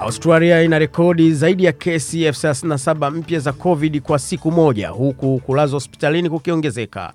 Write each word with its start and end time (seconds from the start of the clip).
Australia 0.00 0.62
ina 0.62 0.78
rekodi 0.78 1.32
zaidi 1.34 1.64
ya 1.64 1.72
kesi 1.72 2.24
elfu 2.24 2.46
37 2.46 3.10
mpya 3.10 3.40
za 3.40 3.52
COVID 3.52 4.00
kwa 4.00 4.18
siku 4.18 4.52
moja, 4.52 4.88
huku 4.88 5.38
kulazwa 5.46 5.76
hospitalini 5.76 6.30
kukiongezeka. 6.30 7.12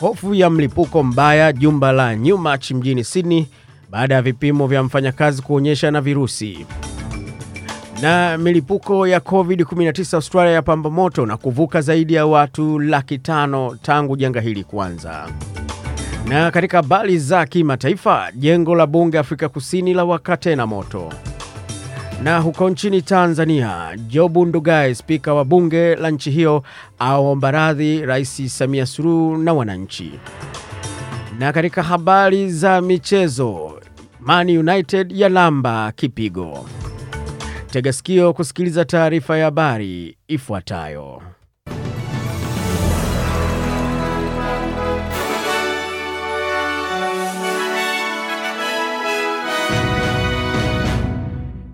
Hofu 0.00 0.34
ya 0.34 0.50
mlipuko 0.50 1.02
mbaya 1.02 1.52
jumba 1.52 1.92
la 1.92 2.16
Newmarch 2.16 2.70
mjini 2.70 3.04
Sydney 3.04 3.46
baada 3.90 4.14
ya 4.14 4.22
vipimo 4.22 4.66
vya 4.66 4.82
mfanyakazi 4.82 5.42
kuonyesha 5.42 5.90
na 5.90 6.00
virusi. 6.00 6.66
Na 8.02 8.38
milipuko 8.38 9.06
ya 9.06 9.18
COVID-19 9.18 10.14
Australia 10.16 10.52
ya 10.52 10.62
pamba 10.62 10.90
moto 10.90 11.26
na 11.26 11.36
kuvuka 11.36 11.80
zaidi 11.80 12.14
ya 12.14 12.26
watu 12.26 12.78
laki 12.78 13.18
tano 13.18 13.76
tangu 13.82 14.16
janga 14.16 14.40
hili 14.40 14.64
kuanza. 14.64 15.28
Na 16.28 16.50
katika 16.50 16.76
habari 16.76 17.18
za 17.18 17.46
kimataifa, 17.46 18.28
jengo 18.34 18.74
la 18.74 18.86
bunge 18.86 19.18
Afrika 19.18 19.48
Kusini 19.48 19.94
la 19.94 20.04
waka 20.04 20.36
tena 20.36 20.66
moto. 20.66 21.12
Na 22.22 22.38
huko 22.38 22.70
nchini 22.70 23.02
Tanzania, 23.02 23.96
Jobu 24.08 24.46
Ndugai, 24.46 24.94
spika 24.94 25.34
wa 25.34 25.44
bunge 25.44 25.94
la 25.96 26.10
nchi 26.10 26.30
hiyo, 26.30 26.62
aomba 26.98 27.50
radhi 27.50 28.06
Rais 28.06 28.58
Samia 28.58 28.86
Suluhu 28.86 29.36
na 29.36 29.52
wananchi. 29.52 30.12
Na 31.38 31.52
katika 31.52 31.82
habari 31.82 32.50
za 32.52 32.80
michezo, 32.80 33.80
Man 34.20 34.56
United 34.58 35.12
ya 35.12 35.28
lamba 35.28 35.92
kipigo. 35.96 36.66
Tega 37.70 37.92
sikio 37.92 38.32
kusikiliza 38.32 38.84
taarifa 38.84 39.38
ya 39.38 39.44
habari 39.44 40.16
ifuatayo. 40.28 41.22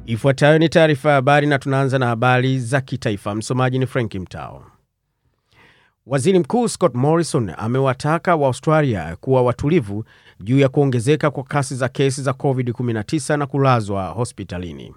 Ifuatayo 0.06 0.58
ni 0.58 0.69
taarifa 0.69 1.08
ya 1.08 1.14
habari 1.14 1.47
na 1.47 1.58
tunaanza 1.58 1.98
na 1.98 2.06
habari 2.06 2.58
za 2.60 2.80
kitaifa. 2.80 3.34
Msomaji 3.34 3.78
ni 3.78 3.86
Frank 3.86 4.14
Mtao. 4.14 4.64
Waziri 6.06 6.38
Mkuu 6.38 6.69
Scott 6.69 6.94
Morrison 6.94 7.52
amewataka 7.58 8.36
Waaustralia 8.36 9.16
kuwa 9.20 9.42
watulivu 9.42 10.05
juu 10.41 10.58
ya 10.58 10.69
kuongezeka 10.69 11.30
kwa 11.30 11.42
kasi 11.44 11.74
za 11.77 11.88
kesi 11.88 12.22
za 12.22 12.30
COVID-19 12.30 13.36
na 13.36 13.46
kulazwa 13.46 14.06
hospitalini. 14.08 14.94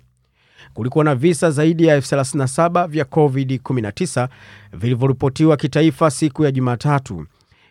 Kulikuwa 0.74 1.04
na 1.04 1.16
visa 1.16 1.52
zaidi 1.52 1.86
ya 1.86 1.96
elfu 1.96 2.16
37 2.16 2.88
vya 2.88 3.04
COVID-19 3.06 4.28
vilivyoripotiwa 4.74 5.58
kitaifa 5.58 6.12
siku 6.12 6.44
ya 6.44 6.52
Jumatatu, 6.52 7.26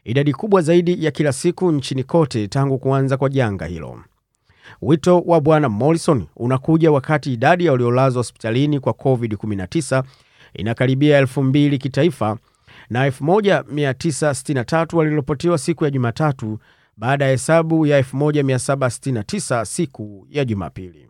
idadi 0.05 0.33
kubwa 0.33 0.63
zaidi 0.63 1.05
ya 1.05 1.11
kila 1.11 1.33
siku 1.33 1.73
nchini 1.73 2.05
kote 2.05 2.49
tangu 2.49 2.79
kuanza 2.79 3.17
kwa 3.17 3.29
janga 3.29 3.67
hilo. 3.67 4.01
Wito 4.83 5.21
wa 5.21 5.41
Bwana 5.41 5.69
Morrison 5.69 6.27
unakuja 6.37 6.91
wakati 6.93 7.33
idadi 7.33 7.65
ya 7.65 7.73
waliolazwa 7.73 8.21
hospitalini 8.21 8.81
kwa 8.81 8.93
COVID-19 8.93 10.03
inakaribia 10.55 11.19
elfu 11.19 11.43
mbili 11.43 11.79
kitaifa 11.79 12.39
na 12.91 13.09
1963 13.09 14.97
waliripotiwa 14.97 15.59
siku 15.59 15.85
ya 15.85 15.91
Jumatatu 15.91 16.59
baada 16.97 17.25
ya 17.25 17.31
hesabu 17.31 17.87
ya 17.87 18.01
1769 18.01 19.65
siku 19.65 20.27
ya 20.31 20.45
Jumapili. 20.45 21.09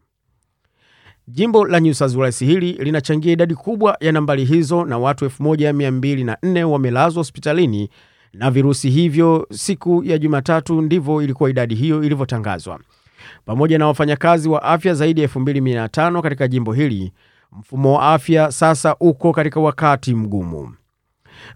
Jimbo 1.29 1.67
la 1.67 1.81
New 1.81 1.93
South 1.95 2.15
Wales 2.15 2.39
hili 2.39 2.73
linachangia 2.73 3.33
idadi 3.33 3.55
kubwa 3.55 3.97
ya 4.01 4.12
nambari 4.12 4.45
hizo 4.45 4.84
na 4.84 4.99
watu 4.99 5.25
1204 5.27 6.62
wamelazwa 6.65 7.21
hospitalini 7.21 7.89
na 8.33 8.51
virusi 8.51 8.91
hivyo 8.91 9.47
siku 9.53 10.05
ya 10.05 10.19
Jumatatu, 10.19 10.83
ndivyo 10.83 11.23
ilikuwa 11.23 11.51
idadi 11.51 11.75
hiyo 11.75 12.05
ilivyotangazwa. 12.05 12.81
Pamoja 13.45 13.79
na 13.79 13.87
wafanyakazi 13.87 14.49
wa 14.49 14.63
afya 14.63 14.95
zaidi 14.95 15.21
ya 15.21 15.27
2500 15.29 16.23
katika 16.23 16.49
jimbo 16.49 16.73
hili, 16.73 17.13
mfumo 17.53 17.95
wa 17.95 18.15
afya 18.15 18.53
sasa 18.53 18.97
uko 19.01 19.33
katika 19.33 19.61
wakati 19.61 20.15
mgumu. 20.15 20.75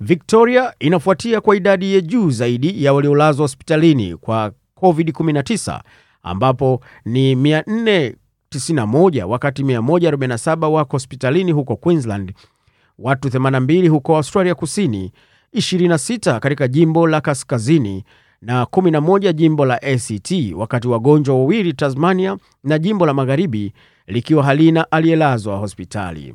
Victoria 0.00 0.74
inafuatia 0.78 1.40
kwa 1.40 1.56
idadi 1.56 1.94
ya 1.94 2.00
juu 2.00 2.30
zaidi 2.30 2.84
ya 2.84 2.92
waliolazwa 2.92 3.44
hospitalini 3.44 4.16
kwa 4.16 4.52
COVID-19 4.76 5.80
ambapo 6.22 6.80
ni 7.04 7.34
491 7.34 9.22
wakati 9.24 9.62
147 9.62 10.66
wako 10.70 10.90
hospitalini 10.96 11.52
huko 11.52 11.76
Queensland, 11.76 12.32
watu 12.98 13.28
82 13.28 13.88
huko 13.88 14.16
Australia 14.16 14.54
Kusini, 14.54 15.12
26 15.54 16.40
katika 16.40 16.68
jimbo 16.68 17.06
la 17.06 17.20
Kaskazini 17.20 18.04
na 18.42 18.64
11 18.66 19.32
jimbo 19.32 19.64
la 19.66 19.82
ACT, 19.82 20.32
wakati 20.56 20.88
wagonjwa 20.88 21.34
wawili 21.38 21.72
Tasmania 21.72 22.36
na 22.64 22.78
jimbo 22.78 23.06
la 23.06 23.14
Magharibi 23.14 23.72
likiwa 24.06 24.44
halina 24.44 24.90
aliyelazwa 24.90 25.56
hospitali. 25.56 26.34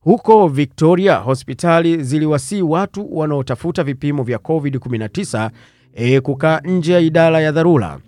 Huko 0.00 0.48
Victoria, 0.48 1.16
hospitali 1.16 2.02
ziliwasii 2.04 2.62
watu 2.62 3.16
wanaotafuta 3.18 3.84
vipimo 3.84 4.22
vya 4.22 4.38
COVID-19 4.38 5.50
e, 5.94 6.20
kukaa 6.20 6.60
nje 6.60 6.92
ya 6.92 7.00
idara 7.00 7.40
ya 7.40 7.52
dharura, 7.52 7.98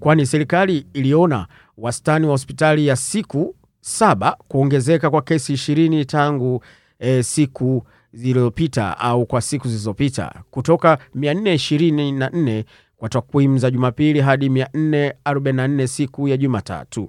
kwani 0.00 0.26
serikali 0.26 0.86
iliona 0.94 1.46
wastani 1.78 2.26
wa 2.26 2.32
hospitali 2.32 2.86
ya 2.86 2.96
siku 2.96 3.54
saba 3.80 4.36
kuongezeka 4.48 5.10
kwa 5.10 5.22
kesi 5.22 5.52
20 5.52 6.04
tangu 6.04 6.62
e, 6.98 7.22
siku 7.22 7.86
zilizopita 8.12 8.98
au 8.98 9.26
kwa 9.26 9.40
siku 9.40 9.68
zilizopita 9.68 10.32
kutoka 10.50 10.98
424 11.16 12.64
kwa 12.96 13.08
takwimu 13.08 13.58
za 13.58 13.70
Jumapili 13.70 14.20
hadi 14.20 14.48
444 14.48 15.86
siku 15.86 16.28
ya 16.28 16.36
Jumatatu. 16.36 17.08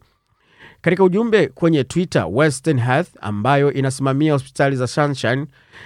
Katika 0.82 1.04
ujumbe 1.04 1.48
kwenye 1.48 1.84
Twitter, 1.84 2.28
Western 2.32 2.80
Health 2.80 3.10
ambayo 3.22 3.74
inasimamia 3.74 4.34
hospitali 4.34 4.76
za 4.76 4.88
Sunshine, 4.88 5.46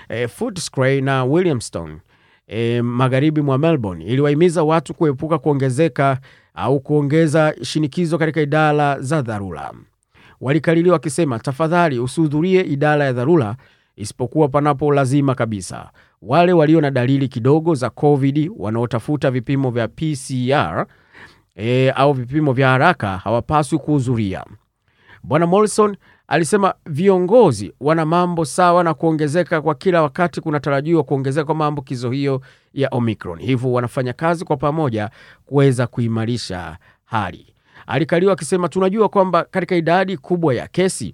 e, 0.10 0.28
Footscray 0.28 1.02
na 1.02 1.24
Williamstown 1.26 2.00
e, 2.48 2.82
magharibi 2.82 3.42
mwa 3.42 3.58
Melbourne 3.58 4.06
iliwahimiza 4.06 4.64
watu 4.64 4.94
kuepuka 4.94 5.38
kuongezeka 5.38 6.18
au 6.54 6.80
kuongeza 6.80 7.56
shinikizo 7.62 8.18
katika 8.18 8.42
idara 8.42 9.00
za 9.02 9.22
dharura. 9.22 9.72
Walikaririwa 10.42 10.94
wakisema, 10.94 11.40
tafadhali 11.40 12.00
usihudhurie 12.00 12.62
idara 12.62 13.06
ya 13.06 13.14
dharura 13.14 13.56
isipokuwa 13.96 14.48
panapo 14.48 14.94
lazima 14.94 15.36
kabisa. 15.36 15.90
Wale 16.22 16.54
walio 16.54 16.82
na 16.82 16.92
dalili 16.92 17.28
kidogo 17.28 17.76
za 17.76 17.90
COVID 17.90 18.52
wanaotafuta 18.58 19.32
vipimo 19.32 19.72
vya 19.72 19.88
PCR 19.88 20.86
e, 21.56 21.90
au 21.90 22.14
vipimo 22.14 22.54
vya 22.54 22.70
haraka 22.70 23.18
hawapaswi 23.18 23.80
kuhudhuria. 23.80 24.46
Bwana 25.24 25.46
Morrison 25.48 25.98
alisema 26.28 26.74
viongozi 26.86 27.74
wana 27.80 28.06
mambo 28.06 28.46
sawa 28.46 28.84
na 28.84 28.94
kuongezeka 28.94 29.62
kwa 29.62 29.76
kila 29.76 30.02
wakati 30.02 30.42
kunatarajiwa 30.42 31.04
kuongezeka 31.04 31.46
kwa 31.46 31.56
maambukizo 31.56 32.12
hiyo 32.12 32.42
ya 32.74 32.90
Omicron, 32.92 33.40
hivyo 33.42 33.72
wanafanya 33.72 34.14
kazi 34.14 34.46
kwa 34.46 34.58
pamoja 34.58 35.10
kuweza 35.46 35.88
kuimarisha 35.88 36.78
hali. 37.06 37.54
Alikaliwa 37.88 38.34
akisema, 38.34 38.70
tunajua 38.70 39.10
kwamba 39.10 39.44
katika 39.44 39.76
idadi 39.76 40.18
kubwa 40.18 40.54
ya 40.54 40.68
kesi 40.68 41.14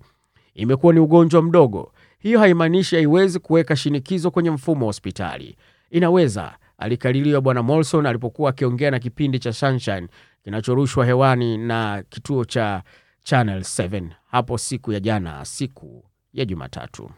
imekuwa 0.56 0.94
ni 0.94 1.00
ugonjwa 1.00 1.42
mdogo. 1.42 1.92
Hiyo 2.22 2.40
haimaanishi 2.40 2.96
haiwezi 2.96 3.40
kuweka 3.40 3.76
shinikizo 3.76 4.32
kwenye 4.32 4.52
mfumo 4.52 4.82
wa 4.86 4.90
hospitali. 4.90 5.58
Inaweza, 5.92 6.58
alikaririwa 6.78 7.42
Bwana 7.42 7.64
Molson 7.64 8.06
alipokuwa 8.06 8.50
akiongea 8.50 8.92
na 8.92 9.00
kipindi 9.00 9.40
cha 9.40 9.54
Sunshine 9.54 10.08
kinachorushwa 10.44 11.06
hewani 11.06 11.58
na 11.58 12.04
kituo 12.10 12.46
cha 12.46 12.84
Channel 13.24 13.60
7 13.60 14.04
hapo 14.32 14.58
siku 14.58 14.92
ya 14.94 15.00
jana, 15.00 15.46
siku 15.46 16.04
ya 16.34 16.46
Jumatatu. 16.46 17.12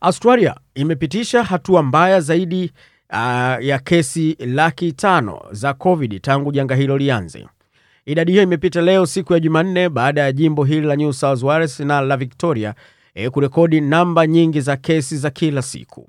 Australia 0.00 0.56
imepitisha 0.74 1.42
hatua 1.44 1.82
mbaya 1.82 2.20
zaidi 2.20 2.72
uh, 3.10 3.16
ya 3.64 3.78
kesi 3.84 4.36
laki 4.40 4.92
tano 4.92 5.42
za 5.50 5.74
COVID 5.74 6.20
tangu 6.20 6.52
janga 6.52 6.74
hilo 6.74 6.98
lianze. 6.98 7.48
Idadi 8.06 8.32
hiyo 8.32 8.42
imepita 8.42 8.80
leo 8.82 9.06
siku 9.06 9.32
ya 9.32 9.40
Jumanne 9.40 9.88
baada 9.88 10.20
ya 10.20 10.32
jimbo 10.32 10.64
hili 10.64 10.86
la 10.86 10.96
New 10.96 11.12
South 11.12 11.42
Wales 11.42 11.80
na 11.80 12.00
la 12.00 12.16
Victoria 12.16 12.74
e, 13.14 13.30
kurekodi 13.30 13.80
namba 13.80 14.26
nyingi 14.26 14.60
za 14.60 14.76
kesi 14.76 15.16
za 15.16 15.30
kila 15.30 15.62
siku. 15.62 16.08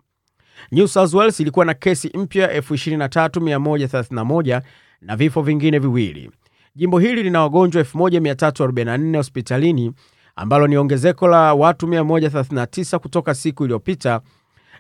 New 0.71 0.87
South 0.87 1.13
Wales 1.13 1.39
ilikuwa 1.39 1.65
na 1.65 1.73
kesi 1.73 2.11
mpya 2.17 2.59
23131 2.59 4.61
na 5.01 5.15
vifo 5.15 5.41
vingine 5.41 5.79
viwili. 5.79 6.31
Jimbo 6.75 6.99
hili 6.99 7.23
lina 7.23 7.41
wagonjwa 7.41 7.83
1344 7.83 9.17
hospitalini 9.17 9.91
ambalo 10.35 10.67
ni 10.67 10.77
ongezeko 10.77 11.27
la 11.27 11.53
watu 11.53 11.87
139 11.87 12.97
kutoka 12.97 13.33
siku 13.35 13.63
iliyopita 13.63 14.21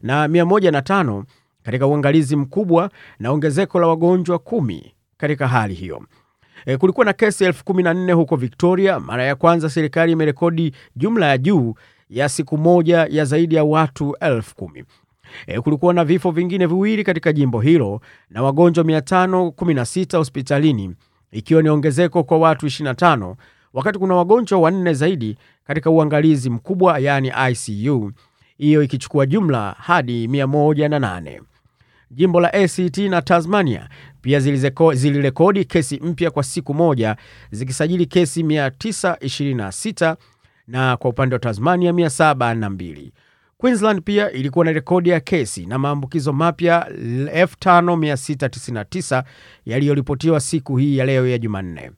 na 0.01 0.27
105 0.27 1.23
katika 1.63 1.87
uangalizi 1.87 2.35
mkubwa 2.35 2.89
na 3.19 3.31
ongezeko 3.31 3.79
la 3.79 3.87
wagonjwa 3.87 4.39
kumi 4.39 4.93
katika 5.17 5.47
hali 5.47 5.73
hiyo. 5.73 6.03
E, 6.65 6.77
kulikuwa 6.77 7.05
na 7.05 7.13
kesi 7.13 7.45
elfu 7.45 7.65
kumi 7.65 7.83
na 7.83 7.93
nne 7.93 8.13
huko 8.13 8.35
Victoria. 8.35 8.99
Mara 8.99 9.23
ya 9.23 9.35
kwanza 9.35 9.69
serikali 9.69 10.11
imerekodi 10.11 10.73
jumla 10.95 11.25
ya 11.27 11.37
juu 11.37 11.73
ya 12.13 12.29
siku 12.29 12.57
moja 12.57 13.07
ya 13.09 13.25
zaidi 13.25 13.55
ya 13.55 13.63
watu 13.63 14.15
elfu 14.19 14.55
kumi. 14.55 14.83
E, 15.47 15.59
kulikuwa 15.61 15.93
na 15.93 16.05
vifo 16.05 16.31
vingine 16.31 16.65
viwili 16.65 17.03
katika 17.03 17.33
jimbo 17.33 17.61
hilo 17.61 18.01
na 18.29 18.43
wagonjwa 18.43 18.83
516 18.83 20.17
hospitalini 20.17 20.95
ikiwa 21.31 21.61
ni 21.61 21.69
ongezeko 21.69 22.23
kwa 22.23 22.37
watu 22.37 22.65
25 22.65 23.35
wakati 23.73 23.99
kuna 23.99 24.15
wagonjwa 24.15 24.59
wanne 24.59 24.93
zaidi 24.93 25.37
katika 25.67 25.89
uangalizi 25.89 26.49
mkubwa, 26.49 26.99
yaani 26.99 27.31
ICU, 27.51 28.11
hiyo 28.57 28.83
ikichukua 28.83 29.25
jumla 29.25 29.75
hadi 29.79 30.27
108. 30.27 31.41
Jimbo 32.11 32.39
la 32.39 32.53
ACT 32.53 32.97
na 32.97 33.21
Tasmania 33.21 33.89
pia 34.21 34.39
zilirekodi 34.93 35.65
kesi 35.65 35.99
mpya 35.99 36.31
kwa 36.31 36.43
siku 36.43 36.73
moja 36.73 37.15
zikisajili 37.51 38.05
kesi 38.05 38.43
926 38.43 40.15
na 40.67 40.97
kwa 40.97 41.09
upande 41.09 41.35
wa 41.35 41.39
Tasmania 41.39 41.91
702. 41.91 43.11
Queensland 43.57 44.01
pia 44.01 44.31
ilikuwa 44.31 44.65
na 44.65 44.71
rekodi 44.71 45.09
ya 45.09 45.19
kesi 45.19 45.65
na 45.65 45.79
maambukizo 45.79 46.33
mapya 46.33 46.87
5699 46.89 49.23
yaliyoripotiwa 49.65 50.39
siku 50.39 50.77
hii 50.77 50.97
ya 50.97 51.05
leo 51.05 51.27
ya 51.27 51.37
Jumanne. 51.37 51.91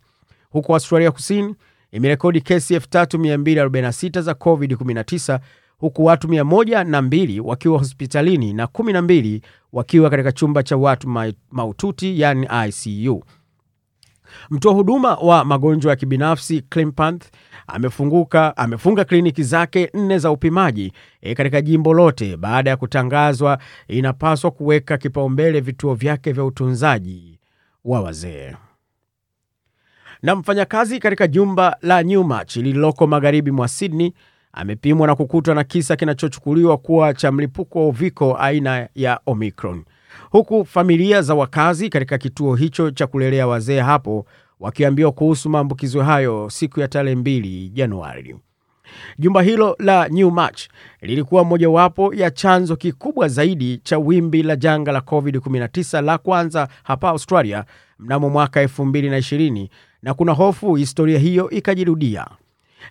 huku 0.50 0.74
Australia 0.74 1.12
Kusini 1.12 1.56
imerekodi 1.92 2.42
kesi 2.42 2.78
3246 2.78 4.22
za 4.22 4.32
COVID-19 4.32 5.40
huku 5.78 6.06
watu 6.06 6.28
102 6.28 7.40
wakiwa 7.40 7.80
hospitalini 7.80 8.54
na 8.54 8.66
12 8.66 9.42
wakiwa 9.74 10.10
katika 10.10 10.32
chumba 10.32 10.64
cha 10.64 10.78
watu 10.78 11.10
mahututi 11.52 12.22
yani 12.22 12.48
ICU. 12.68 13.24
Mtoa 14.50 14.74
huduma 14.74 15.16
wa 15.16 15.46
magonjwa 15.46 15.90
ya 15.92 15.96
kibinafsi 15.96 16.62
Climpanth 16.62 17.24
amefunguka 17.68 18.58
amefunga 18.58 19.06
kliniki 19.06 19.44
zake 19.44 19.90
nne 19.94 20.18
za 20.18 20.32
upimaji 20.32 20.92
e, 21.22 21.36
katika 21.36 21.62
jimbo 21.62 21.94
lote 21.94 22.38
baada 22.38 22.70
ya 22.70 22.78
kutangazwa 22.78 23.60
inapaswa 23.88 24.52
kuweka 24.52 24.98
kipaumbele 24.98 25.60
vituo 25.60 25.94
vyake 25.94 26.32
vya 26.32 26.44
utunzaji 26.46 27.40
wa 27.86 28.02
wazee. 28.02 28.56
Na 30.22 30.36
mfanyakazi 30.36 31.00
katika 31.00 31.28
jumba 31.28 31.78
la 31.82 32.04
Newmarch 32.04 32.56
lililoko 32.56 33.08
magharibi 33.08 33.52
mwa 33.52 33.68
Sydney 33.68 34.14
amepimwa 34.54 35.08
na 35.08 35.16
kukutwa 35.16 35.56
na 35.56 35.64
kisa 35.64 35.96
kinachochukuliwa 35.96 36.78
kuwa 36.78 37.14
cha 37.14 37.32
mlipuko 37.32 37.80
wa 37.80 37.88
uviko 37.88 38.38
aina 38.38 38.90
ya 38.96 39.20
Omicron, 39.26 39.84
huku 40.30 40.66
familia 40.66 41.22
za 41.22 41.36
wakazi 41.36 41.90
katika 41.90 42.18
kituo 42.18 42.56
hicho 42.56 42.92
cha 42.92 43.08
kulelea 43.08 43.48
wazee 43.48 43.80
hapo 43.80 44.26
wakiambiwa 44.60 45.12
kuhusu 45.12 45.50
maambukizo 45.50 46.04
hayo 46.04 46.50
siku 46.50 46.80
ya 46.80 46.88
tarehe 46.88 47.16
2 47.16 47.70
Januari. 47.70 48.36
Jumba 49.20 49.42
hilo 49.42 49.76
la 49.80 50.08
Newmarch 50.08 50.62
lilikuwa 51.02 51.44
mojawapo 51.44 52.14
ya 52.14 52.32
chanzo 52.32 52.76
kikubwa 52.76 53.28
zaidi 53.28 53.78
cha 53.78 53.98
wimbi 53.98 54.44
la 54.44 54.56
janga 54.56 54.92
la 54.92 55.00
COVID-19 55.00 56.02
la 56.02 56.18
kwanza 56.18 56.68
hapa 56.84 57.10
Australia 57.10 57.66
mnamo 58.00 58.30
mwaka 58.30 58.64
2020 58.64 59.68
na 60.02 60.14
kuna 60.14 60.32
hofu 60.32 60.76
historia 60.76 61.20
hiyo 61.20 61.50
ikajirudia. 61.50 62.28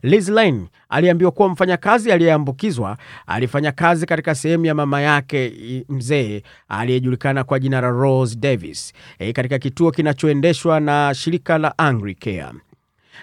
Liz 0.02 0.28
Lane 0.28 0.66
aliambiwa 0.88 1.30
kuwa 1.30 1.48
mfanyakazi 1.48 2.12
aliyeambukizwa 2.12 2.96
alifanya 3.26 3.72
kazi 3.72 4.06
katika 4.06 4.34
sehemu 4.34 4.66
ya 4.66 4.74
mama 4.74 5.00
yake 5.00 5.52
mzee 5.88 6.42
aliyejulikana 6.68 7.44
kwa 7.44 7.58
jina 7.58 7.80
la 7.80 7.88
Rose 7.90 8.36
Davis 8.36 8.92
e, 9.18 9.32
katika 9.32 9.58
kituo 9.58 9.90
kinachoendeshwa 9.90 10.80
na 10.80 11.14
shirika 11.14 11.58
la 11.58 11.78
Anglicare. 11.78 12.52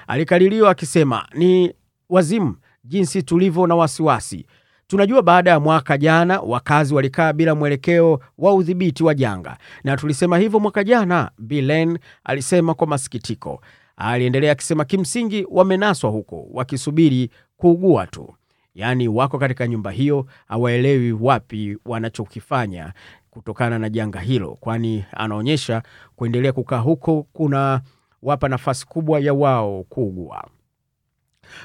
Alikaririwa 0.07 0.71
akisema, 0.71 1.25
ni 1.35 1.73
wazimu 2.09 2.55
jinsi 2.83 3.23
tulivyo 3.23 3.67
na 3.67 3.75
wasiwasi. 3.75 4.45
Tunajua 4.87 5.21
baada 5.21 5.51
ya 5.51 5.59
mwaka 5.59 5.97
jana 5.97 6.39
wakazi 6.39 6.93
walikaa 6.93 7.33
bila 7.33 7.55
mwelekeo 7.55 8.19
wa 8.37 8.53
udhibiti 8.53 9.03
wa 9.03 9.13
janga, 9.15 9.57
na 9.83 9.97
tulisema 9.97 10.37
hivyo 10.37 10.59
mwaka 10.59 10.83
jana, 10.83 11.31
Bilen 11.37 11.99
alisema 12.23 12.73
kwa 12.73 12.87
masikitiko. 12.87 13.61
Aliendelea 14.03 14.51
akisema 14.51 14.85
kimsingi 14.85 15.47
wamenaswa 15.51 16.09
huko 16.09 16.47
wakisubiri 16.51 17.29
kuugua 17.57 18.07
tu, 18.07 18.35
yaani 18.75 19.07
wako 19.07 19.37
katika 19.39 19.67
nyumba 19.67 19.91
hiyo, 19.91 20.25
hawaelewi 20.47 21.11
wapi 21.11 21.77
wanachokifanya 21.85 22.93
kutokana 23.29 23.79
na 23.79 23.89
janga 23.89 24.19
hilo, 24.19 24.57
kwani 24.59 25.05
anaonyesha 25.11 25.83
kuendelea 26.15 26.51
kukaa 26.53 26.77
huko 26.77 27.27
kuna 27.33 27.81
wapa 28.21 28.49
nafasi 28.49 28.87
kubwa 28.87 29.19
ya 29.19 29.33
wao 29.33 29.83
kuugua. 29.89 30.47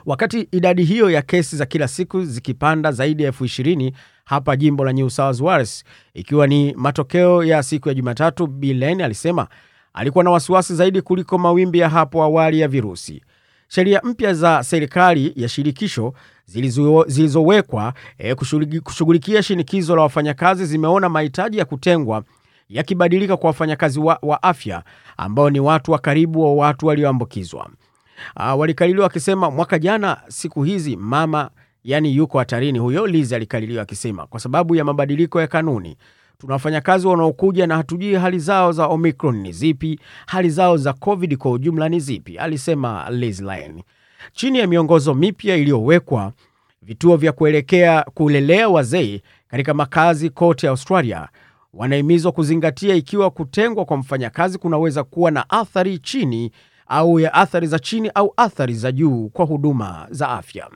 Wakati 0.06 0.40
idadi 0.40 0.84
hiyo 0.84 1.10
ya 1.10 1.22
kesi 1.22 1.56
za 1.56 1.66
kila 1.66 1.88
siku 1.88 2.24
zikipanda 2.24 2.92
zaidi 2.92 3.22
ya 3.22 3.26
elfu 3.28 3.44
ishirini 3.44 3.92
hapa 4.24 4.56
jimbo 4.56 4.84
la 4.84 4.92
New 4.92 5.08
South 5.10 5.40
Wales, 5.40 5.84
ikiwa 6.14 6.46
ni 6.46 6.74
matokeo 6.74 7.44
ya 7.44 7.62
siku 7.62 7.88
ya 7.88 7.94
Jumatatu, 7.94 8.46
Bilen 8.46 9.00
alisema 9.00 9.48
alikuwa 9.96 10.24
na 10.24 10.30
wasiwasi 10.30 10.74
zaidi 10.74 11.02
kuliko 11.02 11.38
mawimbi 11.38 11.78
ya 11.78 11.88
hapo 11.88 12.22
awali 12.22 12.60
ya 12.60 12.68
virusi. 12.68 13.22
Sheria 13.68 14.00
mpya 14.04 14.34
za 14.34 14.62
serikali 14.62 15.32
ya 15.36 15.48
shirikisho 15.48 16.14
zilizowekwa 17.06 17.94
e, 18.18 18.34
kushughulikia 18.82 19.42
shinikizo 19.42 19.96
la 19.96 20.02
wafanyakazi 20.02 20.66
zimeona 20.66 21.08
mahitaji 21.08 21.58
ya 21.58 21.64
kutengwa 21.64 22.24
yakibadilika 22.68 23.36
kwa 23.36 23.46
wafanyakazi 23.46 24.00
wa, 24.00 24.18
wa 24.22 24.42
afya 24.42 24.82
ambao 25.16 25.50
ni 25.50 25.60
watu 25.60 25.92
wa 25.92 25.98
karibu 25.98 26.42
wa 26.44 26.54
watu 26.66 26.86
walioambukizwa. 26.86 27.68
Uh, 28.36 28.60
wakisema 29.00 29.50
mwaka 29.50 29.78
jana 29.78 30.16
siku 30.28 30.62
hizi 30.62 30.96
mama 30.96 31.50
yani 31.84 32.16
yuko 32.16 32.38
hatarini. 32.38 32.78
Huyo 32.78 33.06
Liz 33.06 33.32
alikaliliwa 33.32 33.82
akisema 33.82 34.26
kwa 34.26 34.40
sababu 34.40 34.74
ya 34.76 34.84
mabadiliko 34.84 35.40
ya 35.40 35.46
kanuni 35.46 35.96
tuna 36.38 36.52
wafanyakazi 36.52 37.06
wanaokuja 37.06 37.66
na 37.66 37.76
hatujui 37.76 38.14
hali 38.14 38.38
zao 38.38 38.72
za 38.72 38.86
Omicron 38.86 39.36
ni 39.40 39.52
zipi, 39.52 40.00
hali 40.26 40.50
zao 40.50 40.76
za 40.76 40.92
COVID 40.92 41.36
kwa 41.36 41.50
ujumla 41.50 41.88
ni 41.88 42.00
zipi, 42.00 42.38
alisema 42.38 43.10
Liz 43.10 43.40
Lane. 43.40 43.84
Chini 44.32 44.58
ya 44.58 44.66
miongozo 44.66 45.14
mipya 45.14 45.56
iliyowekwa, 45.56 46.32
vituo 46.82 47.16
vya 47.16 47.32
kuelekea 47.32 48.02
kulelea 48.14 48.68
wazee 48.68 49.20
katika 49.48 49.74
makazi 49.74 50.30
kote 50.30 50.68
Australia 50.68 51.28
wanahimizwa 51.74 52.32
kuzingatia 52.32 52.94
ikiwa 52.94 53.30
kutengwa 53.30 53.84
kwa 53.84 53.96
mfanyakazi 53.96 54.58
kunaweza 54.58 55.04
kuwa 55.04 55.30
na 55.30 55.50
athari 55.50 55.98
chini 55.98 56.50
au 56.86 57.20
ya 57.20 57.34
athari 57.34 57.66
za 57.66 57.78
chini 57.78 58.10
au 58.14 58.32
athari 58.36 58.74
za 58.74 58.92
juu 58.92 59.28
kwa 59.28 59.44
huduma 59.44 60.06
za 60.10 60.28
afya. 60.28 60.68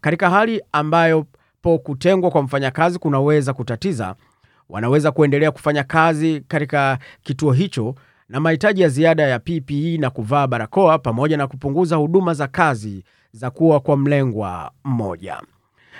Katika 0.00 0.30
hali 0.30 0.62
ambayo 0.72 1.26
po 1.62 1.78
kutengwa 1.78 2.30
kwa 2.30 2.42
mfanyakazi 2.42 2.98
kunaweza 2.98 3.52
kutatiza, 3.52 4.14
wanaweza 4.70 5.12
kuendelea 5.12 5.50
kufanya 5.50 5.82
kazi 5.84 6.40
katika 6.48 6.98
kituo 7.22 7.52
hicho 7.52 7.94
na 8.28 8.40
mahitaji 8.40 8.82
ya 8.82 8.88
ziada 8.88 9.22
ya 9.22 9.38
PPE 9.38 9.98
na 10.00 10.10
kuvaa 10.10 10.46
barakoa 10.46 10.98
pamoja 10.98 11.36
na 11.36 11.46
kupunguza 11.46 11.96
huduma 11.96 12.34
za 12.34 12.46
kazi 12.48 13.04
za 13.32 13.50
kuwa 13.50 13.80
kwa 13.80 13.96
mlengwa 13.96 14.70
mmoja. 14.84 15.40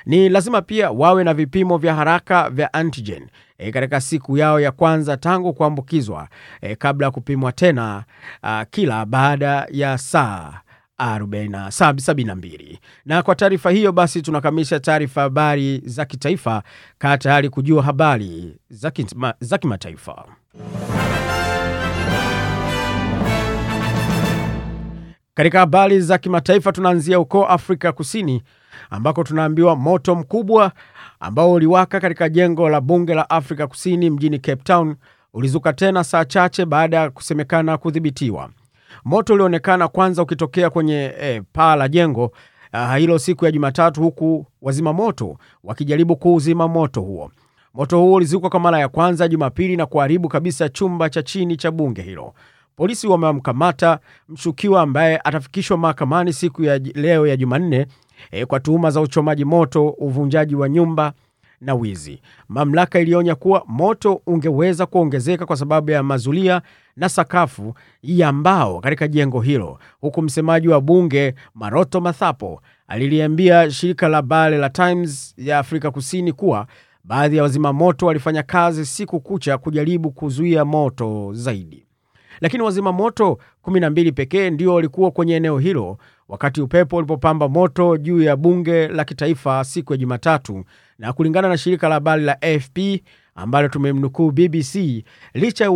Ni 0.06 0.28
lazima 0.28 0.62
pia 0.62 0.90
wawe 0.90 1.24
na 1.24 1.34
vipimo 1.34 1.78
vya 1.78 1.94
haraka 1.94 2.50
vya 2.50 2.72
antigen 2.72 3.26
e, 3.58 3.70
katika 3.72 4.00
siku 4.00 4.36
yao 4.36 4.60
ya 4.60 4.72
kwanza 4.72 5.16
tangu 5.16 5.52
kuambukizwa 5.52 6.28
e, 6.60 6.76
kabla 6.76 7.06
ya 7.06 7.10
kupimwa 7.10 7.52
tena 7.52 8.04
a, 8.42 8.64
kila 8.70 9.06
baada 9.06 9.66
ya 9.70 9.98
saa 9.98 10.60
72. 11.00 12.78
Na 13.04 13.22
kwa 13.22 13.34
taarifa 13.34 13.70
hiyo 13.70 13.92
basi 13.92 14.22
tunakamilisha 14.22 14.80
taarifa 14.80 15.20
habari 15.20 15.82
za 15.84 16.04
kitaifa. 16.04 16.62
Kaa 16.98 17.18
tayari 17.18 17.48
kujua 17.50 17.82
habari 17.82 18.56
za 19.40 19.58
kimataifa. 19.58 20.24
Katika 25.34 25.58
habari 25.58 26.00
za 26.00 26.18
kimataifa 26.18 26.72
tunaanzia 26.72 27.16
huko 27.16 27.46
Afrika 27.46 27.92
Kusini 27.92 28.42
ambako 28.90 29.24
tunaambiwa 29.24 29.76
moto 29.76 30.14
mkubwa 30.14 30.72
ambao 31.20 31.52
uliwaka 31.52 32.00
katika 32.00 32.28
jengo 32.28 32.68
la 32.68 32.80
bunge 32.80 33.14
la 33.14 33.30
Afrika 33.30 33.66
Kusini 33.66 34.10
mjini 34.10 34.38
Cape 34.38 34.62
Town 34.62 34.96
ulizuka 35.34 35.72
tena 35.72 36.04
saa 36.04 36.24
chache 36.24 36.64
baada 36.66 36.96
ya 36.96 37.10
kusemekana 37.10 37.78
kudhibitiwa. 37.78 38.50
Moto 39.04 39.34
ulionekana 39.34 39.88
kwanza 39.88 40.22
ukitokea 40.22 40.70
kwenye 40.70 41.14
eh, 41.20 41.42
paa 41.52 41.76
la 41.76 41.88
jengo 41.88 42.32
uh, 42.74 42.94
hilo 42.96 43.18
siku 43.18 43.44
ya 43.44 43.50
Jumatatu, 43.52 44.02
huku 44.02 44.46
wazima 44.62 44.92
moto 44.92 45.36
wakijaribu 45.64 46.16
kuuzima 46.16 46.68
moto 46.68 47.00
huo. 47.00 47.30
Moto 47.74 47.98
huo 48.00 48.12
ulizuka 48.14 48.48
kwa 48.48 48.60
mara 48.60 48.78
ya 48.78 48.88
kwanza 48.88 49.28
Jumapili 49.28 49.76
na 49.76 49.86
kuharibu 49.86 50.28
kabisa 50.28 50.68
chumba 50.68 51.10
cha 51.10 51.22
chini 51.22 51.56
cha 51.56 51.70
bunge 51.70 52.02
hilo. 52.02 52.34
Polisi 52.76 53.06
wamemkamata 53.06 53.98
mshukiwa 54.28 54.82
ambaye 54.82 55.20
atafikishwa 55.24 55.76
mahakamani 55.76 56.32
siku 56.32 56.62
ya 56.64 56.78
leo 56.78 57.26
ya 57.26 57.36
Jumanne 57.36 57.86
eh, 58.30 58.46
kwa 58.46 58.60
tuhuma 58.60 58.90
za 58.90 59.00
uchomaji 59.00 59.44
moto, 59.44 59.88
uvunjaji 59.88 60.54
wa 60.54 60.68
nyumba 60.68 61.12
na 61.60 61.74
wizi. 61.74 62.20
Mamlaka 62.48 63.00
ilionya 63.00 63.34
kuwa 63.34 63.64
moto 63.66 64.22
ungeweza 64.26 64.86
kuongezeka 64.86 65.46
kwa 65.46 65.56
sababu 65.56 65.90
ya 65.90 66.02
mazulia 66.02 66.62
na 67.00 67.08
sakafu 67.08 67.74
ya 68.02 68.32
mbao 68.32 68.80
katika 68.80 69.08
jengo 69.08 69.40
hilo, 69.40 69.78
huku 70.00 70.22
msemaji 70.22 70.68
wa 70.68 70.80
bunge 70.80 71.34
Maroto 71.54 72.00
Mathapo 72.00 72.62
aliliambia 72.88 73.70
shirika 73.70 74.08
la 74.08 74.16
habari 74.16 74.58
la 74.58 74.70
Times 74.70 75.34
ya 75.38 75.58
Afrika 75.58 75.90
Kusini 75.90 76.32
kuwa 76.32 76.66
baadhi 77.04 77.36
ya 77.36 77.42
wazima 77.42 77.72
moto 77.72 78.06
walifanya 78.06 78.42
kazi 78.42 78.86
siku 78.86 79.20
kucha 79.20 79.58
kujaribu 79.58 80.10
kuzuia 80.10 80.64
moto 80.64 81.30
zaidi. 81.32 81.86
Lakini 82.40 82.62
wazima 82.62 82.92
moto 82.92 83.38
12 83.64 84.12
pekee 84.12 84.50
ndio 84.50 84.74
walikuwa 84.74 85.10
kwenye 85.10 85.34
eneo 85.34 85.58
hilo 85.58 85.98
wakati 86.28 86.60
upepo 86.62 86.96
ulipopamba 86.96 87.48
moto 87.48 87.96
juu 87.96 88.22
ya 88.22 88.36
bunge 88.36 88.88
la 88.88 89.04
kitaifa 89.04 89.64
siku 89.64 89.92
ya 89.92 89.96
Jumatatu, 89.96 90.64
na 90.98 91.12
kulingana 91.12 91.48
na 91.48 91.58
shirika 91.58 91.88
la 91.88 91.94
habari 91.94 92.22
la 92.24 92.42
AFP 92.42 92.78
ambalo 93.34 93.68
tumemnukuu 93.68 94.30
BBC, 94.30 95.04
licha 95.34 95.64
ya 95.64 95.70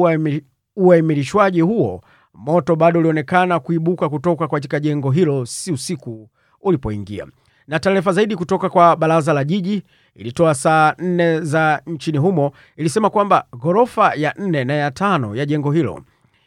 uaimirishwaji 0.77 1.61
huo, 1.61 2.01
moto 2.35 2.77
bado 2.77 3.01
ulionekana 3.01 3.61
kuibuka 3.61 4.09
kutoka 4.09 4.49
katika 4.49 4.81
jengo 4.81 5.11
hilo 5.11 5.47
si 5.47 5.73
usiku 5.73 6.29
ulipoingia. 6.63 7.27
Na 7.69 7.79
taarifa 7.79 8.13
zaidi 8.13 8.37
kutoka 8.37 8.69
kwa 8.69 8.97
baraza 8.97 9.33
la 9.33 9.45
jiji 9.45 9.83
ilitoa 10.15 10.55
saa 10.55 10.95
nne 10.99 11.41
za 11.41 11.83
nchini 11.87 12.19
humo 12.19 12.53
ilisema 12.77 13.11
kwamba 13.11 13.45
ghorofa 13.59 14.15
ya 14.15 14.35
nne 14.39 14.65
na 14.65 14.73
ya 14.75 14.91
tano 14.91 15.37
ya 15.37 15.47
jengo 15.47 15.73
hilo 15.73 16.01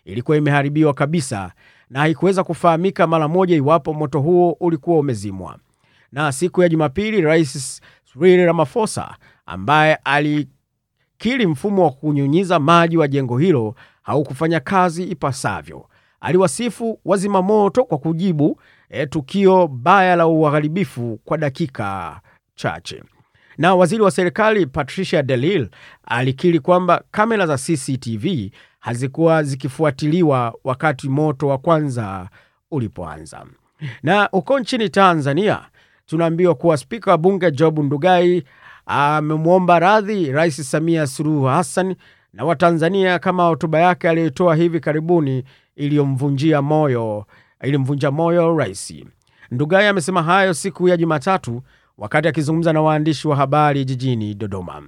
ilikuwa 0.05 0.37
imeharibiwa 0.37 0.93
kabisa 0.93 1.51
na 1.89 1.99
haikuweza 1.99 2.43
kufahamika 2.43 3.07
mara 3.07 3.27
moja 3.27 3.55
iwapo 3.55 3.93
moto 3.93 4.19
huo 4.19 4.57
ulikuwa 4.59 4.99
umezimwa. 4.99 5.57
Na 6.11 6.31
siku 6.31 6.61
ya 6.61 6.69
Jumapili, 6.69 7.21
Rais 7.21 7.81
Cyril 8.13 8.45
Ramaphosa 8.45 9.15
ambaye 9.45 9.95
alikiri 9.95 11.47
mfumo 11.47 11.83
wa 11.83 11.91
kunyunyiza 11.91 12.59
maji 12.59 12.97
wa 12.97 13.07
jengo 13.07 13.37
hilo 13.37 13.75
haukufanya 14.11 14.59
kazi 14.59 15.03
ipasavyo, 15.03 15.85
aliwasifu 16.21 16.99
wazima 17.05 17.41
moto 17.41 17.83
kwa 17.83 17.97
kujibu 17.97 18.61
e, 18.89 19.05
tukio 19.05 19.67
baya 19.67 20.15
la 20.15 20.27
uharibifu 20.27 21.19
kwa 21.25 21.37
dakika 21.37 22.19
chache. 22.55 23.03
Na 23.57 23.75
waziri 23.75 24.01
wa 24.01 24.11
serikali 24.11 24.65
Patricia 24.65 25.23
DeLille 25.23 25.69
alikiri 26.05 26.59
kwamba 26.59 27.03
kamera 27.11 27.45
za 27.47 27.57
CCTV 27.57 28.51
hazikuwa 28.79 29.43
zikifuatiliwa 29.43 30.53
wakati 30.63 31.09
moto 31.09 31.47
wa 31.47 31.57
kwanza 31.57 32.29
ulipoanza. 32.71 33.45
Na 34.03 34.23
huko 34.31 34.59
nchini 34.59 34.89
Tanzania 34.89 35.61
tunaambiwa 36.05 36.55
kuwa 36.55 36.77
spika 36.77 37.11
wa 37.11 37.17
bunge 37.17 37.51
Job 37.51 37.79
Ndugai 37.79 38.43
amemwomba 38.85 39.79
radhi 39.79 40.31
Rais 40.31 40.71
Samia 40.71 41.07
Suluhu 41.07 41.43
Hassan 41.45 41.95
na 42.33 42.45
Watanzania 42.45 43.19
kama 43.19 43.43
hotuba 43.47 43.79
yake 43.79 44.09
aliyoitoa 44.09 44.55
hivi 44.55 44.79
karibuni 44.79 45.43
iliyomvunjia 45.75 46.61
moyo 46.61 47.25
ilimvunja 47.63 48.11
moyo 48.11 48.57
rais. 48.57 48.93
Ndugai 49.51 49.87
amesema 49.87 50.23
hayo 50.23 50.53
siku 50.53 50.87
ya 50.89 50.97
Jumatatu 50.97 51.61
wakati 51.97 52.27
akizungumza 52.27 52.73
na 52.73 52.81
waandishi 52.81 53.27
wa 53.27 53.35
habari 53.35 53.85
jijini 53.85 54.33
Dodoma. 54.33 54.83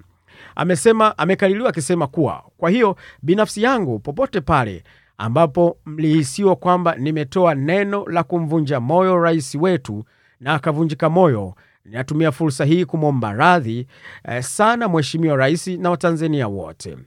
Amesema 0.56 1.18
amekaririwa 1.18 1.70
akisema 1.70 2.08
kuwa 2.08 2.44
kwa 2.58 2.70
hiyo 2.70 2.96
binafsi 3.22 3.64
yangu, 3.64 4.00
popote 4.00 4.42
pale 4.42 4.84
ambapo 5.18 5.78
mlihisiwa 5.86 6.56
kwamba 6.56 6.96
nimetoa 6.96 7.56
neno 7.56 8.06
la 8.08 8.24
kumvunja 8.24 8.80
moyo 8.80 9.18
rais 9.20 9.56
wetu 9.56 10.06
na 10.40 10.54
akavunjika 10.54 11.10
moyo, 11.10 11.56
ninatumia 11.86 12.32
fursa 12.32 12.66
hii 12.66 12.86
kumwomba 12.86 13.34
radhi 13.34 13.88
eh, 14.30 14.44
sana 14.44 14.90
Mheshimiwa 14.90 15.38
Rais 15.38 15.68
na 15.68 15.90
Watanzania 15.90 16.48
wote. 16.48 16.98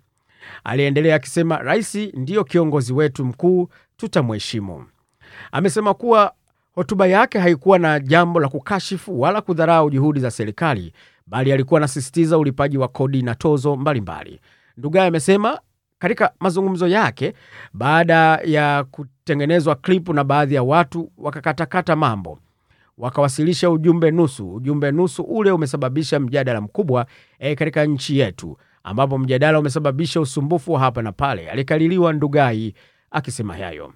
Aliendelea 0.64 1.14
akisema 1.16 1.56
rais 1.58 1.94
ndiyo 1.94 2.44
kiongozi 2.44 2.92
wetu 2.92 3.24
mkuu, 3.24 3.68
tutamheshimu. 3.96 4.84
Amesema 5.52 5.94
kuwa 5.94 6.32
hotuba 6.74 7.06
yake 7.06 7.38
haikuwa 7.38 7.78
na 7.78 8.00
jambo 8.00 8.40
la 8.40 8.48
kukashifu 8.48 9.20
wala 9.20 9.40
kudharau 9.40 9.90
juhudi 9.90 10.20
za 10.20 10.30
serikali, 10.30 10.92
bali 11.26 11.52
alikuwa 11.52 11.78
anasisitiza 11.80 12.38
ulipaji 12.38 12.78
wa 12.78 12.88
kodi 12.88 13.22
na 13.22 13.34
tozo 13.34 13.76
mbalimbali. 13.76 14.40
Ndugai 14.76 15.06
amesema 15.08 15.60
katika 15.98 16.32
mazungumzo 16.40 16.88
yake 16.88 17.32
baada 17.72 18.40
ya 18.44 18.84
kutengenezwa 18.84 19.74
klipu 19.74 20.12
na 20.14 20.24
baadhi 20.24 20.54
ya 20.54 20.62
watu 20.62 21.12
wakakatakata 21.18 21.96
mambo 21.96 22.38
wakawasilisha 22.98 23.70
ujumbe 23.70 24.10
nusu. 24.10 24.54
Ujumbe 24.54 24.90
nusu 24.92 25.22
ule 25.22 25.50
umesababisha 25.50 26.20
mjadala 26.20 26.60
mkubwa 26.60 27.06
e, 27.38 27.54
katika 27.54 27.84
nchi 27.84 28.18
yetu, 28.18 28.58
ambapo 28.84 29.18
mjadala 29.18 29.58
umesababisha 29.58 30.20
usumbufu 30.20 30.72
wa 30.72 30.80
hapa 30.80 31.02
na 31.02 31.12
pale. 31.12 31.50
Alikaliliwa 31.50 32.12
Ndugai 32.12 32.74
akisema 33.10 33.54
hayo. 33.56 33.92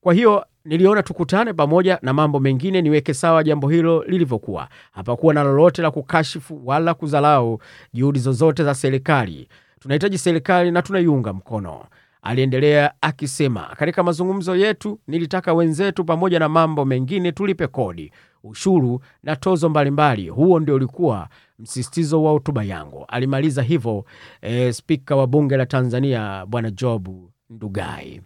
Kwa 0.00 0.14
hiyo 0.14 0.46
niliona 0.64 1.02
tukutane 1.02 1.52
pamoja 1.52 1.98
na 2.02 2.12
mambo 2.12 2.40
mengine 2.40 2.82
niweke 2.82 3.14
sawa 3.14 3.44
jambo 3.44 3.68
hilo 3.68 4.04
lilivyokuwa. 4.08 4.68
Hapakuwa 4.92 5.34
na 5.34 5.42
lolote 5.42 5.82
la 5.82 5.90
kukashifu 5.90 6.62
wala 6.64 6.94
kuzalau 6.94 7.58
juhudi 7.92 8.18
zozote 8.18 8.64
za 8.64 8.74
serikali. 8.74 9.48
Tunahitaji 9.80 10.18
serikali 10.18 10.70
na 10.70 10.82
tunaiunga 10.82 11.32
mkono, 11.32 11.84
aliendelea 12.24 12.92
akisema. 13.00 13.74
Katika 13.78 14.02
mazungumzo 14.02 14.56
yetu 14.56 15.00
nilitaka 15.08 15.54
wenzetu, 15.54 16.04
pamoja 16.04 16.38
na 16.38 16.48
mambo 16.48 16.84
mengine, 16.84 17.32
tulipe 17.32 17.66
kodi, 17.66 18.12
ushuru 18.44 19.00
na 19.22 19.36
tozo 19.36 19.68
mbalimbali. 19.68 20.28
Huo 20.28 20.60
ndio 20.60 20.74
ulikuwa 20.74 21.28
msisitizo 21.58 22.22
wa 22.22 22.30
hotuba 22.32 22.64
yangu, 22.64 23.04
alimaliza 23.08 23.62
hivyo 23.62 24.04
e, 24.42 24.72
spika 24.72 25.16
wa 25.16 25.26
bunge 25.26 25.56
la 25.56 25.66
Tanzania 25.66 26.46
Bwana 26.46 26.70
Job 26.70 27.08
Ndugai 27.50 28.20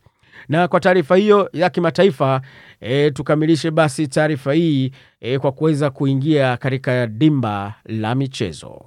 na 0.49 0.69
kwa 0.69 0.81
taarifa 0.81 1.17
hiyo 1.17 1.51
ya 1.53 1.71
kimataifa 1.71 2.41
e, 2.81 3.11
tukamilishe 3.11 3.71
basi 3.71 4.09
taarifa 4.09 4.53
hii 4.53 4.91
e, 5.21 5.39
kwa 5.39 5.53
kuweza 5.53 5.91
kuingia 5.91 6.57
katika 6.57 7.07
dimba 7.07 7.75
la 7.85 8.15
michezo. 8.15 8.85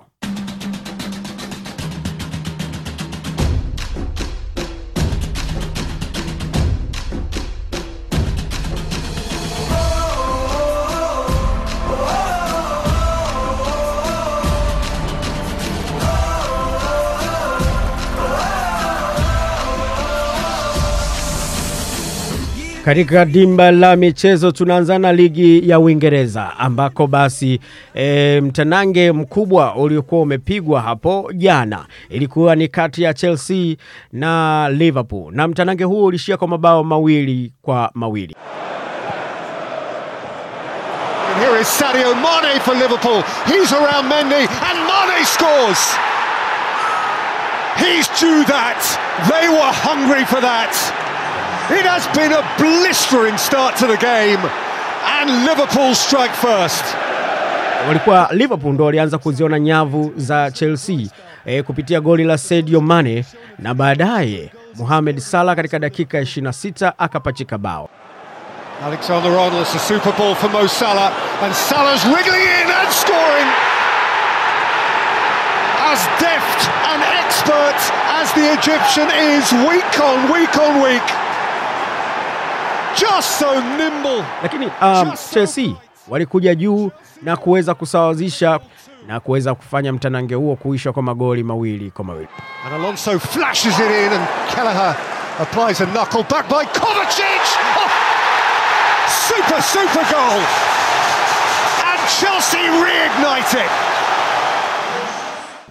Katika 22.85 23.25
dimba 23.25 23.71
la 23.71 23.95
michezo 23.95 24.51
tunaanza 24.51 24.99
na 24.99 25.13
ligi 25.13 25.69
ya 25.69 25.79
Uingereza 25.79 26.57
ambako 26.59 27.07
basi 27.07 27.59
e, 27.95 28.41
mtanange 28.41 29.11
mkubwa 29.11 29.75
uliokuwa 29.75 30.21
umepigwa 30.21 30.81
hapo 30.81 31.31
jana 31.35 31.85
ilikuwa 32.09 32.55
ni 32.55 32.67
kati 32.67 33.03
ya 33.03 33.13
Chelsea 33.13 33.75
na 34.11 34.69
Liverpool, 34.69 35.33
na 35.35 35.47
mtanange 35.47 35.83
huo 35.83 36.05
ulishia 36.05 36.37
kwa 36.37 36.47
mabao 36.47 36.83
mawili 36.83 37.53
kwa 37.61 37.91
mawili. 37.93 38.35
And 41.35 41.43
here 41.49 41.61
is 41.61 41.67
Sadio 41.79 42.15
Mane 42.15 42.59
for 42.59 42.75
Liverpool. 42.75 43.23
He's 43.45 43.73
around 43.73 44.07
Mendy 44.11 44.47
and 44.47 44.79
Mane 44.87 45.25
scores. 45.25 45.79
He's 47.77 48.07
due 48.21 48.43
that. 48.45 48.81
They 49.29 49.47
were 49.49 49.71
hungry 49.71 50.25
for 50.25 50.41
that. 50.41 50.73
It 51.79 51.85
has 51.85 52.05
been 52.17 52.31
a 52.33 52.43
blistering 52.57 53.37
start 53.37 53.77
to 53.77 53.87
the 53.87 53.97
game 53.97 54.39
and 55.19 55.45
Liverpool 55.45 55.95
strike 55.95 56.33
first. 56.35 56.83
Walikuwa 57.87 58.29
Liverpool 58.31 58.73
ndo 58.73 58.85
walianza 58.85 59.17
kuziona 59.17 59.59
nyavu 59.59 60.13
za 60.17 60.51
Chelsea 60.51 61.07
e, 61.45 61.63
kupitia 61.63 62.01
goli 62.01 62.23
la 62.23 62.37
Sadio 62.37 62.81
Mane 62.81 63.25
na 63.59 63.73
baadaye 63.73 64.51
Mohamed 64.75 65.19
Salah 65.19 65.55
katika 65.55 65.79
dakika 65.79 66.21
26 66.21 66.91
akapachika 66.97 67.57
bao. 67.57 67.89
Alexander 68.85 69.31
Arnold, 69.31 69.61
it's 69.61 69.75
a 69.75 69.79
super 69.79 70.13
ball 70.17 70.35
for 70.35 70.49
Mo 70.49 70.67
Salah 70.67 71.11
and 71.43 71.53
Salah's 71.53 72.03
wriggling 72.05 72.41
in 72.41 72.67
and 72.71 72.89
scoring. 72.91 73.47
As 75.91 75.99
deft 76.19 76.69
and 76.93 77.03
expert 77.25 77.77
as 78.21 78.33
the 78.33 78.53
Egyptian 78.53 79.09
is 79.11 79.51
week 79.69 79.99
on 79.99 80.31
week 80.33 80.57
on 80.57 80.81
week. 80.83 81.20
Just 83.01 83.39
so 83.39 83.61
nimble. 83.61 84.23
Lakini 84.43 84.65
um, 84.81 85.13
Chelsea 85.33 85.75
walikuja 86.07 86.55
juu 86.55 86.91
na 87.21 87.37
kuweza 87.37 87.73
kusawazisha 87.73 88.59
na 89.07 89.19
kuweza 89.19 89.55
kufanya 89.55 89.93
mtanange 89.93 90.35
huo 90.35 90.55
kuisha 90.55 90.91
kwa 90.93 91.03
magoli 91.03 91.43
mawili 91.43 91.91
kwa 91.91 92.05
mawili. 92.05 92.27
And 92.65 92.73
Alonso 92.73 93.19
flashes 93.19 93.73
it 93.79 93.85
in 93.85 94.13
and 94.13 94.27
Kelleher 94.55 94.95
applies 95.39 95.81
a 95.81 95.85
knuckle 95.85 96.23
back 96.23 96.47
by 96.49 96.65
Kovacic. 96.79 97.41
Oh, 97.77 97.89
super, 99.09 99.61
super 99.61 100.05
goal. 100.11 100.41
And 101.85 102.09
Chelsea 102.19 102.59
reignited. 102.83 103.69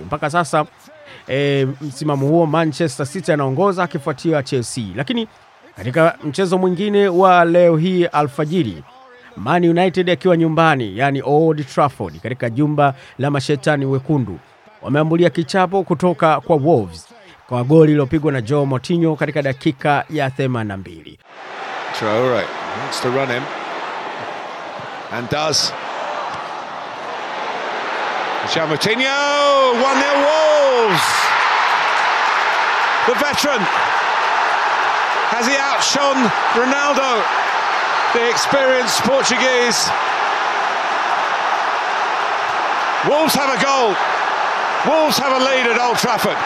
Mpaka 0.06 0.30
sasa 0.30 0.64
e, 1.28 1.66
msimamo 1.80 2.26
huo 2.26 2.46
Manchester 2.46 3.06
City 3.06 3.32
anaongoza 3.32 3.82
akifuatiwa 3.82 4.42
Chelsea, 4.42 4.84
lakini 4.96 5.28
katika 5.77 6.19
mchezo 6.25 6.59
mwingine 6.59 7.09
wa 7.09 7.45
leo 7.45 7.77
hii 7.77 8.05
alfajiri, 8.05 8.83
Man 9.37 9.65
United 9.69 10.11
akiwa 10.11 10.37
nyumbani, 10.37 10.99
yani 10.99 11.23
Old 11.25 11.67
Trafford, 11.67 12.21
katika 12.21 12.50
jumba 12.50 12.95
la 13.19 13.31
mashetani 13.31 13.87
wekundu, 13.87 14.39
wameambulia 14.83 15.31
kichapo 15.31 15.83
kutoka 15.83 16.41
kwa 16.41 16.57
Wolves 16.57 17.09
kwa 17.49 17.65
goli 17.65 17.87
lililopigwa 17.87 18.33
na 18.33 18.41
Joe 18.41 18.65
Moutinho 18.67 19.17
katika 19.17 19.43
dakika 19.43 20.05
ya 20.11 20.29
82. 20.29 21.19
Traore 21.99 22.45
wants 22.83 23.00
to 23.03 23.09
run 23.11 23.29
him. 23.29 23.43
and 25.12 25.29
does. 25.31 25.73
Michel 28.43 28.67
Moutinho, 28.69 29.03
1 29.03 29.75
0 29.75 30.25
Wolves. 30.25 31.03
The 33.07 33.12
veteran. 33.15 33.61
Has 35.30 35.46
he 35.46 35.56
outshone 35.56 36.20
Ronaldo, 36.58 37.10
the 38.14 38.28
experienced 38.30 39.00
Portuguese? 39.02 39.78
Wolves 43.08 43.34
have 43.34 43.50
a 43.54 43.60
goal. 43.64 43.94
Wolves 44.87 45.18
have 45.18 45.32
a 45.40 45.44
lead 45.44 45.66
at 45.66 45.80
Old 45.80 45.96
Trafford. 45.99 46.37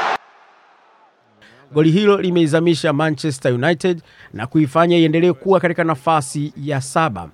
Goli 1.72 1.90
hilo 1.90 2.16
limeizamisha 2.20 2.92
Manchester 2.92 3.52
United 3.54 4.02
na 4.32 4.46
kuifanya 4.46 4.96
iendelee 4.96 5.32
kuwa 5.32 5.60
katika 5.60 5.84
nafasi 5.84 6.52
ya 6.56 6.80
saba, 6.80 7.28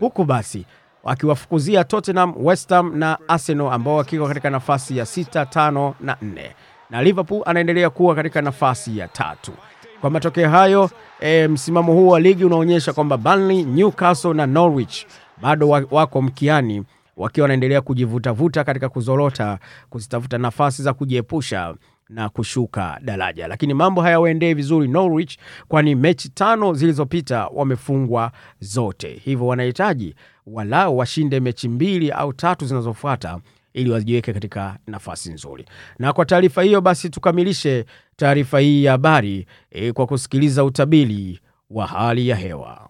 huku 0.00 0.24
basi 0.24 0.66
wakiwafukuzia 1.04 1.84
Tottenham, 1.84 2.34
West 2.36 2.70
Ham 2.70 2.96
na 2.98 3.18
Arsenal 3.28 3.72
ambao 3.72 3.96
wakiwa 3.96 4.28
katika 4.28 4.50
nafasi 4.50 4.98
ya 4.98 5.06
sita, 5.06 5.46
tano 5.46 5.94
na 6.00 6.16
nne, 6.22 6.54
na 6.90 7.02
Liverpool 7.02 7.42
anaendelea 7.46 7.90
kuwa 7.90 8.14
katika 8.14 8.42
nafasi 8.42 8.98
ya 8.98 9.08
tatu. 9.08 9.52
Kwa 10.00 10.10
matokeo 10.10 10.50
hayo 10.50 10.90
e, 11.20 11.48
msimamo 11.48 11.92
huu 11.92 12.08
wa 12.08 12.20
ligi 12.20 12.44
unaonyesha 12.44 12.92
kwamba 12.92 13.16
Burnley, 13.16 13.62
Newcastle 13.64 14.34
na 14.34 14.46
Norwich 14.46 15.06
bado 15.42 15.68
wako 15.68 16.22
mkiani 16.22 16.82
wakiwa 17.16 17.44
wanaendelea 17.44 17.80
kujivutavuta 17.80 18.64
katika 18.64 18.88
kuzorota 18.88 19.58
kuzitafuta 19.90 20.38
nafasi 20.38 20.82
za 20.82 20.92
kujiepusha 20.94 21.74
na 22.08 22.28
kushuka 22.28 22.98
daraja, 23.02 23.48
lakini 23.48 23.74
mambo 23.74 24.02
hayawaendei 24.02 24.54
vizuri 24.54 24.88
Norwich, 24.88 25.38
kwani 25.68 25.94
mechi 25.94 26.28
tano 26.28 26.74
zilizopita 26.74 27.46
wamefungwa 27.46 28.32
zote, 28.60 29.20
hivyo 29.24 29.46
wanahitaji 29.46 30.14
walau 30.46 30.98
washinde 30.98 31.40
mechi 31.40 31.68
mbili 31.68 32.10
au 32.10 32.32
tatu 32.32 32.66
zinazofuata 32.66 33.38
ili 33.76 33.90
wajiweke 33.90 34.32
katika 34.32 34.78
nafasi 34.86 35.32
nzuri. 35.32 35.64
Na 35.98 36.12
kwa 36.12 36.24
taarifa 36.24 36.62
hiyo 36.62 36.80
basi, 36.80 37.10
tukamilishe 37.10 37.84
taarifa 38.16 38.60
hii 38.60 38.84
ya 38.84 38.92
habari 38.92 39.46
e, 39.70 39.92
kwa 39.92 40.06
kusikiliza 40.06 40.64
utabiri 40.64 41.40
wa 41.70 41.86
hali 41.86 42.28
ya 42.28 42.36
hewa. 42.36 42.88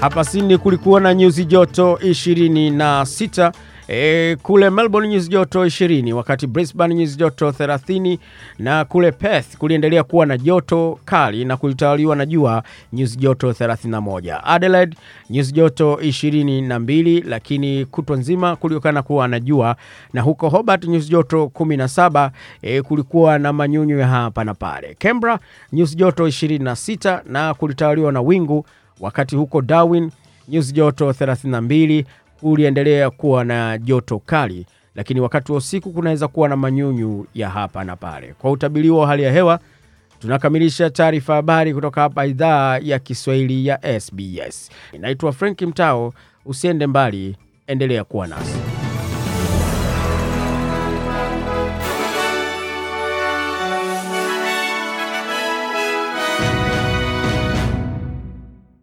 Hapa 0.00 0.24
Sydney 0.24 0.58
kulikuwa 0.58 1.00
na 1.00 1.14
nyuzi 1.14 1.44
joto 1.44 1.94
26 2.02 3.52
e, 3.88 4.36
kule 4.42 4.70
Melbourne 4.70 5.08
nyuzi 5.08 5.28
joto 5.30 5.64
20, 5.66 6.12
wakati 6.12 6.46
Brisbane 6.46 6.94
nyuzi 6.94 7.16
joto 7.18 7.48
30 7.50 8.18
na 8.58 8.84
kule 8.84 9.12
Perth 9.12 9.56
kuliendelea 9.56 10.04
kuwa 10.04 10.26
na 10.26 10.38
joto 10.38 10.98
kali 11.04 11.44
na 11.44 11.56
kulitawaliwa 11.56 12.16
na 12.16 12.26
jua 12.26 12.62
nyuzi 12.92 13.16
joto 13.18 13.50
31. 13.50 14.40
Adelaide 14.44 14.96
nyuzi 15.30 15.52
joto 15.52 15.94
22, 15.94 17.22
lakini 17.28 17.84
kutwa 17.84 18.16
nzima 18.16 18.56
kulionekana 18.56 19.02
kuwa 19.02 19.28
na 19.28 19.40
jua, 19.40 19.76
na 20.12 20.20
huko 20.22 20.48
Hobart 20.48 20.84
nyuzi 20.84 21.08
joto 21.10 21.44
17, 21.54 22.30
e, 22.62 22.82
kulikuwa 22.82 23.38
na 23.38 23.52
manyunyu 23.52 23.98
ya 23.98 24.06
hapa 24.06 24.44
na 24.44 24.54
pale. 24.54 24.94
Canberra 24.98 25.38
nyuzi 25.72 25.96
joto 25.96 26.26
26 26.28 27.20
na 27.26 27.54
kulitawaliwa 27.54 28.12
na 28.12 28.20
wingu 28.20 28.66
wakati 29.00 29.36
huko 29.36 29.62
Darwin 29.62 30.10
nyuzi 30.48 30.72
joto 30.72 31.10
32 31.10 32.04
kuliendelea 32.42 33.10
kuwa 33.10 33.44
na 33.44 33.78
joto 33.78 34.18
kali, 34.18 34.66
lakini 34.94 35.20
wakati 35.20 35.52
wa 35.52 35.58
usiku 35.58 35.92
kunaweza 35.92 36.28
kuwa 36.28 36.48
na 36.48 36.56
manyunyu 36.56 37.26
ya 37.34 37.50
hapa 37.50 37.84
na 37.84 37.96
pale. 37.96 38.34
Kwa 38.38 38.50
utabiri 38.50 38.90
wa 38.90 39.06
hali 39.06 39.22
ya 39.22 39.32
hewa, 39.32 39.60
tunakamilisha 40.18 40.90
taarifa 40.90 41.34
habari 41.34 41.74
kutoka 41.74 42.00
hapa 42.00 42.26
idhaa 42.26 42.78
ya 42.78 42.98
Kiswahili 42.98 43.66
ya 43.66 44.00
SBS. 44.00 44.70
Inaitwa 44.92 45.32
Frank 45.32 45.62
Mtao. 45.62 46.14
Usiende 46.44 46.86
mbali, 46.86 47.36
endelea 47.66 48.04
kuwa 48.04 48.26
nasi. 48.26 48.71